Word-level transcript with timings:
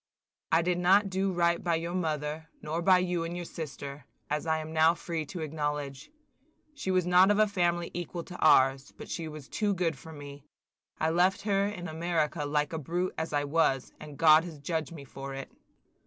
I 0.51 0.63
did 0.63 0.79
not 0.79 1.11
do 1.11 1.31
right 1.31 1.63
by 1.63 1.75
your 1.75 1.93
mother, 1.93 2.49
nor 2.59 2.81
by 2.81 2.97
you 2.97 3.23
and 3.23 3.35
your 3.35 3.45
sister, 3.45 4.05
as 4.31 4.47
I 4.47 4.57
am 4.57 4.73
now 4.73 4.95
free 4.95 5.27
to 5.27 5.41
acknowledge. 5.41 6.09
She 6.73 6.89
was 6.89 7.05
not 7.05 7.29
of 7.29 7.37
a 7.37 7.45
family 7.45 7.91
equal 7.93 8.23
to 8.23 8.35
ours, 8.37 8.91
but 8.97 9.09
she 9.11 9.27
was 9.27 9.47
too 9.47 9.75
good 9.75 9.95
for 9.95 10.11
me. 10.11 10.43
I 10.99 11.11
left 11.11 11.43
her 11.43 11.67
in 11.67 11.87
America 11.87 12.45
like 12.45 12.73
a 12.73 12.79
brute 12.79 13.13
as 13.15 13.31
I 13.31 13.43
was, 13.43 13.93
and 13.99 14.17
God 14.17 14.43
has 14.43 14.57
judged 14.57 14.91
me 14.91 15.03
for 15.05 15.35
it. 15.35 15.51